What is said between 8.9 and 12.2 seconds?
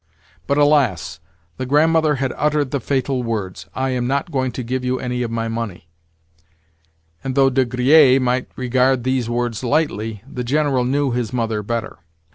these words lightly, the General knew his mother better.